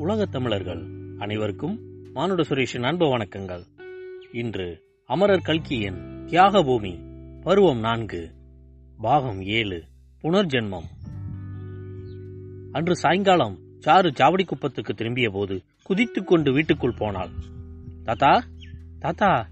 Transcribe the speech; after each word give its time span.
உலகத் 0.00 0.32
தமிழர்கள் 0.32 0.86
அனைவருக்கும் 1.18 1.80
மானுட 2.12 2.42
சுரேஷின் 2.42 2.82
அன்பு 2.82 3.18
வணக்கங்கள். 3.18 3.62
இன்று 4.32 4.82
அமரர் 5.06 5.40
கல்கியின் 5.40 6.24
தியாக 6.26 6.62
பூமி 6.62 6.98
பருவம் 7.42 7.78
நான்கு 7.78 8.34
பாகம் 8.96 9.42
ஏழு 9.42 9.84
புனர்ஜென்மம். 10.22 10.84
அன்று 12.72 12.96
சாயங்காலம் 12.96 13.58
சாரு 13.86 14.10
சாவடி 14.10 14.44
குப்பத்துக்கு 14.44 14.94
திரும்பிய 14.94 15.30
போது 15.30 15.62
குதித்துக் 15.82 16.26
கொண்டு 16.26 16.52
வீட்டுக்குள் 16.52 16.94
போனாள். 16.98 17.30
தாத்தா 18.04 18.44
தாத்தா 18.98 19.48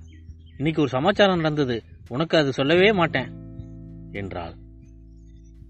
இன்னைக்கு 0.56 0.80
ஒரு 0.80 0.90
சமாச்சாரம் 0.90 1.36
நடந்தது. 1.36 1.82
உனக்கு 2.08 2.38
அது 2.38 2.52
சொல்லவே 2.52 2.92
மாட்டேன் 2.92 3.30
என்றாள். 4.12 4.54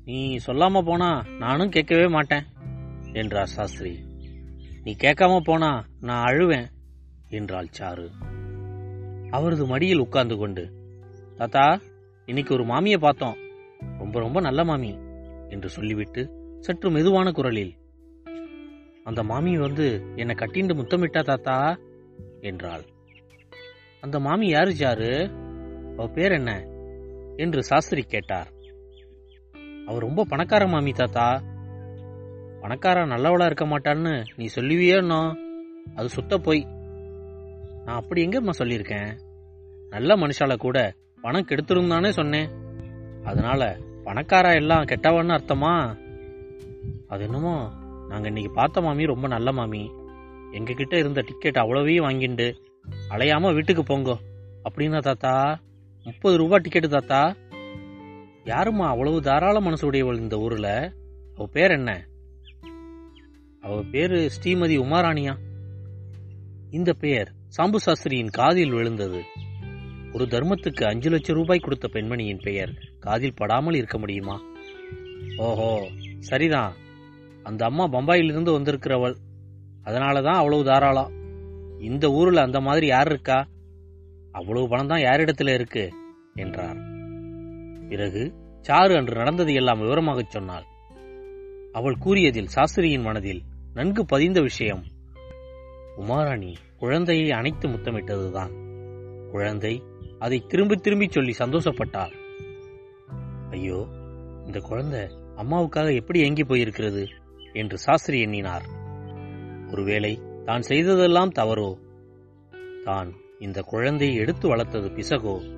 நீ 0.05 0.37
சொல்லாம 0.47 0.83
போனா 0.83 1.23
நானும் 1.39 1.71
கேட்கவே 1.71 2.09
மாட்டேன் 2.09 2.45
என்றார் 3.13 3.47
சாஸ்திரி. 3.47 4.07
நீ 4.85 4.97
கேட்காம 5.01 5.41
போனா 5.41 5.87
நான் 6.01 6.27
அழுவேன் 6.27 6.67
என்றாள் 7.29 7.69
சாரு. 7.79 8.11
அவரது 9.31 9.67
மடியில் 9.67 9.99
உட்கார்ந்து 9.99 10.37
கொண்டு 10.37 10.73
தாத்தா 11.37 11.81
இன்னைக்கு 12.27 12.55
ஒரு 12.55 12.65
மாமியை 12.65 12.99
பார்த்தோம். 12.99 13.37
ரொம்ப 13.99 14.21
ரொம்ப 14.21 14.41
நல்ல 14.41 14.65
மாமி 14.65 14.99
என்று 15.49 15.69
சொல்லிவிட்டு 15.69 16.31
சற்று 16.61 16.91
மெதுவான 16.91 17.31
குரலில் 17.31 17.77
அந்த 19.05 19.23
மாமி 19.23 19.59
வந்து 19.59 20.13
என்னை 20.17 20.35
கட்டிண்டு 20.35 20.75
முத்தமிட்டா 20.75 21.25
தாத்தா? 21.25 21.79
என்றாள். 22.41 22.85
அந்த 24.01 24.21
மாமி 24.21 24.49
யாரு 24.49 24.71
சாரு? 24.71 25.31
அவ 25.97 26.09
பேர் 26.09 26.33
என்ன? 26.33 26.67
என்று 27.37 27.63
சாஸ்திரி 27.63 28.03
கேட்டார். 28.03 28.53
அவர் 29.87 30.03
ரொம்ப 30.03 30.25
பணக்கார 30.25 30.67
மாமி 30.67 30.93
தாத்தா. 30.93 31.43
பணக்காரா 32.63 33.03
நல்லவளா 33.07 33.45
இருக்க 33.45 33.67
மாட்டான்னு 33.67 34.25
நீ 34.37 34.49
சொல்லுவியோ 34.55 35.37
அது 35.95 36.09
சுத்த 36.09 36.39
போய். 36.39 36.67
நான் 37.85 37.97
அப்படி 37.97 38.27
எங்கம்மா 38.27 38.51
சொல்லியிருக்கேன்? 38.59 39.19
நல்ல 39.91 40.17
மனுஷால 40.17 40.57
கூட 40.57 40.95
பணம் 41.23 41.47
கெடுத்துரும் 41.49 41.89
தானே 41.89 42.11
சொன்னேன். 42.11 42.51
அதனால 43.25 43.77
பணக்காரா 44.05 44.55
எல்லாம் 44.55 44.85
கெட்டவன்னு 44.85 45.39
அர்த்தமா? 45.39 45.97
அது 47.09 47.25
என்னமோ 47.25 47.71
நாங்கள் 48.09 48.27
இன்னைக்கு 48.27 48.53
பார்த்த 48.53 48.81
மாமி 48.81 49.07
ரொம்ப 49.07 49.29
நல்ல 49.29 49.53
மாமி. 49.53 49.91
எங்ககிட்ட 50.53 50.95
இருந்த 50.95 51.21
டிக்கெட் 51.21 51.57
அவ்வளவையும் 51.57 52.09
வாங்கிண்டு 52.09 52.55
அலையாம 53.11 53.55
வீட்டுக்கு 53.55 53.83
போங்கோ. 53.83 54.17
அப்படின்னா 54.71 54.99
தாத்தா 54.99 55.61
முப்பது 56.05 56.37
ரூபா 56.37 56.57
டிக்கெட்டு 56.57 56.89
தாத்தா. 56.89 57.35
யாரும்மா 58.45 58.87
அவ்வளவு 58.87 59.23
தாராள 59.23 59.61
மனசு 59.61 59.87
உடையவள் 59.87 60.19
இந்த 60.19 60.37
ஊர்ல? 60.37 60.93
அவ 61.37 61.47
பேர் 61.53 61.71
என்ன? 61.71 62.07
அவ 63.61 63.83
பேரு 63.91 64.31
ஸ்ரீமதி 64.41 64.77
உமாராணியா? 64.79 65.37
இந்த 66.71 66.93
பெயர் 66.93 67.33
சாம்பு 67.57 67.77
சாஸ்திரியின் 67.87 68.31
காதில் 68.31 68.71
விழுந்தது. 68.71 69.23
ஒரு 70.13 70.25
தர்மத்துக்கு 70.25 70.85
அஞ்சு 70.85 71.11
லட்சம் 71.11 71.37
ரூபாய் 71.37 71.59
கொடுத்த 71.59 71.89
பெண்மணியின் 71.93 72.41
பெயர் 72.43 72.73
காதில் 72.99 73.35
படாமல் 73.35 73.75
இருக்க 73.75 73.99
முடியுமா? 73.99 74.41
ஓஹோ 75.37 75.87
சரிதான். 76.19 76.75
அந்த 77.43 77.65
அம்மா 77.65 77.85
பம்பாயிலிருந்து 77.85 78.61
வந்திருக்கிறவள். 78.61 79.15
அதனாலதான் 79.85 80.35
அவ்வளவு 80.35 80.65
தாராளம் 80.65 81.13
இந்த 81.81 82.09
ஊரில் 82.09 82.37
அந்த 82.37 82.61
மாதிரி 82.61 82.87
யார் 82.87 83.07
இருக்கா? 83.07 83.49
அவ்வளவு 84.33 84.69
பணம் 84.69 84.87
தான் 84.87 85.01
யாரிடத்துல 85.01 85.55
இருக்கு? 85.55 85.93
என்றார். 86.35 86.77
பிறகு 87.89 88.35
சாரு 88.69 88.97
அன்று 88.97 89.17
நடந்தது 89.17 89.55
எல்லாம் 89.55 89.81
விவரமாகச் 89.81 90.31
சொன்னாள். 90.31 90.65
அவள் 91.73 91.97
கூறியதில் 91.97 92.49
சாஸ்திரியின் 92.55 93.03
மனதில் 93.03 93.43
நன்கு 93.75 94.05
பதிந்த 94.05 94.41
விஷயம். 94.41 94.85
உமாராணி 95.99 96.55
குழந்தையை 96.79 97.31
அணைத்து 97.31 97.69
முத்தமிட்டதுதான். 97.69 98.51
குழந்தை 99.31 99.83
அதை 100.19 100.45
திரும்பி 100.49 100.77
திரும்பி 100.77 101.09
சொல்லி 101.11 101.35
சந்தோஷப்பட்டாள். 101.39 102.13
ஐயோ 103.51 103.87
இந்த 104.47 104.59
குழந்தை 104.59 105.01
அம்மாவுக்காக 105.37 105.95
எப்படி 105.95 106.21
ஏங்கி 106.21 106.43
போயிருக்கிறது? 106.43 107.07
என்று 107.53 107.79
சாஸ்திரி 107.79 108.21
எண்ணினார். 108.21 108.63
ஒருவேளை 109.71 110.21
தான் 110.45 110.63
செய்ததெல்லாம் 110.63 111.33
தவறோ? 111.33 111.79
தான் 112.85 113.15
இந்த 113.39 113.61
குழந்தையை 113.61 114.17
எடுத்து 114.17 114.57
வளர்த்தது 114.57 114.89
பிசகோ? 114.89 115.57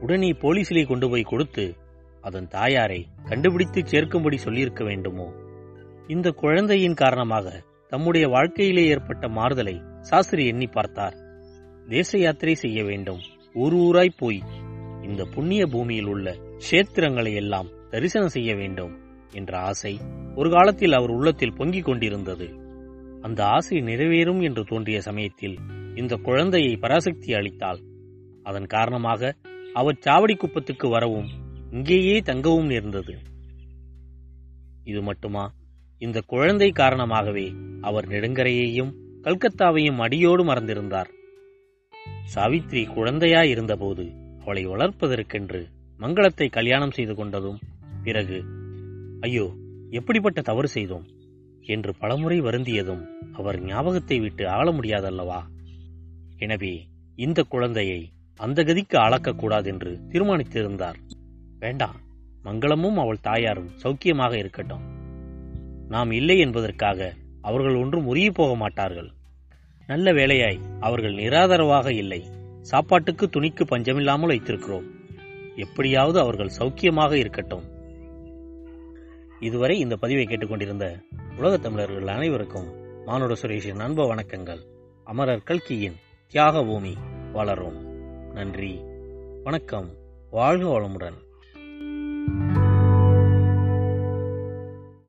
உடனே 0.00 0.30
போலீசிலே 0.30 0.86
கொண்டு 0.86 1.10
போய் 1.10 1.22
கொடுத்து 1.22 1.74
அதன் 2.20 2.48
தாயாரை 2.48 3.06
கண்டுபிடித்து 3.24 3.80
சேர்க்கும்படி 3.80 4.34
சொல்லியிருக்க 4.34 4.84
வேண்டுமோ? 4.84 5.32
இந்த 6.08 6.30
குழந்தையின் 6.30 6.94
காரணமாக 6.94 7.62
தம்முடைய 7.88 8.28
வாழ்க்கையிலே 8.28 8.86
ஏற்பட்ட 8.86 9.28
மாறுதலை 9.28 9.80
சாஸ்திரி 10.00 10.46
எண்ணி 10.46 10.66
பார்த்தார். 10.66 11.16
தேச 11.88 12.18
யாத்திரை 12.18 12.54
செய்ய 12.54 12.84
வேண்டும். 12.84 13.18
ஊர் 13.54 13.74
ஊராய் 13.74 14.16
போய் 14.16 14.42
இந்த 15.02 15.24
புண்ணிய 15.24 15.66
பூமியில் 15.66 16.04
உள்ள 16.04 16.36
கஷேத்திரங்களை 16.70 17.34
எல்லாம் 17.34 17.68
தரிசனம் 17.90 18.28
செய்ய 18.28 18.54
வேண்டும் 18.54 18.98
என்ற 19.32 19.58
ஆசை 19.58 20.00
ஒரு 20.34 20.50
காலத்தில் 20.50 20.92
அவர் 20.92 21.10
உள்ளத்தில் 21.10 21.54
பொங்கிக் 21.54 21.84
கொண்டிருந்தது. 21.84 22.48
அந்த 23.20 23.44
ஆசை 23.44 23.78
நிறைவேறும் 23.78 24.42
என்று 24.42 24.64
தோன்றிய 24.64 25.00
சமயத்தில் 25.00 25.58
இந்த 25.94 26.16
குழந்தையை 26.16 26.76
பராசக்தி 26.76 27.32
அளித்தாள். 27.32 27.82
அதன் 28.42 28.66
காரணமாக 28.66 29.36
அவர் 29.74 29.98
சாவடி 30.06 30.36
குப்பத்துக்கு 30.36 30.88
வரவும் 30.88 31.28
இங்கேயே 31.70 32.18
தங்கவும் 32.18 32.66
நேர்ந்தது. 32.66 33.18
இது 34.84 35.02
மட்டுமா? 35.02 35.52
இந்த 36.00 36.20
குழந்தை 36.20 36.70
காரணமாகவே 36.70 37.44
அவர் 37.80 38.06
நெடுங்கரையையும் 38.08 38.90
கல்கத்தாவையும் 39.22 39.98
அடியோடு 39.98 40.42
மறந்திருந்தார். 40.44 41.08
சாவித்ரி 42.34 42.82
குழந்தையாய் 42.94 43.50
இருந்தபோது 43.50 44.04
அவளை 44.40 44.62
வளர்ப்பதற்கென்று 44.66 45.60
மங்களத்தை 46.00 46.46
கல்யாணம் 46.50 46.90
செய்து 46.90 47.14
கொண்டதும் 47.14 47.58
பிறகு 48.02 48.38
ஐயோ 49.20 49.46
எப்படிப்பட்ட 49.90 50.40
தவறு 50.40 50.68
செய்தோம்? 50.68 51.06
என்று 51.62 51.94
பலமுறை 51.94 52.40
வருந்தியதும் 52.40 53.02
அவர் 53.32 53.58
ஞாபகத்தை 53.62 54.20
விட்டு 54.20 54.48
ஆள 54.48 54.72
முடியாதல்லவா? 54.72 55.40
எனவே 56.38 56.74
இந்த 57.16 57.42
குழந்தையை 57.42 58.00
அந்த 58.40 58.62
கதிக்கு 58.62 58.96
ஆளாக்கக்கூடாது 58.96 59.66
என்று 59.66 59.92
தீர்மானித்திருந்தார். 60.08 61.00
வேண்டாம் 61.58 61.98
மங்களமும் 62.44 62.98
அவள் 62.98 63.20
தாயாரும் 63.20 63.72
சௌக்கியமாக 63.82 64.32
இருக்கட்டும். 64.38 64.97
நாம் 65.88 66.10
இல்லை 66.10 66.38
என்பதற்காக 66.38 67.14
அவர்கள் 67.42 67.74
ஒன்றும் 67.74 68.06
உருகி 68.06 68.30
போக 68.30 68.54
மாட்டார்கள். 68.54 69.10
நல்ல 69.86 70.12
வேலையாய் 70.12 70.58
அவர்கள் 70.80 71.14
நிராதரவாக 71.14 71.94
இல்லை. 71.94 72.24
சாப்பாட்டுக்கு 72.60 73.26
துணிக்கு 73.26 73.64
பஞ்சமில்லாமல் 73.64 74.28
வைத்திருக்கிறோம். 74.28 74.86
எப்படியாவது 75.56 76.20
அவர்கள் 76.20 76.50
சௌக்கியமாக 76.58 77.12
இருக்கட்டும். 77.12 77.64
இதுவரை 79.40 79.78
இந்த 79.78 79.96
பதிவை 79.96 80.24
கேட்டுக்கொண்டிருந்த 80.24 80.98
உலகத் 81.38 81.62
தமிழர்கள் 81.62 82.06
அனைவருக்கும் 82.06 82.74
மானுட 83.04 83.34
சுரேஷின் 83.42 83.80
அன்பு 83.80 84.14
வணக்கங்கள். 84.14 84.60
அமரர் 85.04 85.42
கல்கியின் 85.42 85.96
தியாக 86.30 86.64
பூமி 86.64 86.94
வளரும். 87.32 87.86
நன்றி. 88.32 88.80
வணக்கம். 89.44 89.94
வாழ்க 90.30 90.80
வளமுடன். 90.80 91.26